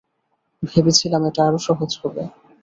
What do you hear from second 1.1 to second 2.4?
এটা আরো সহজ হবে।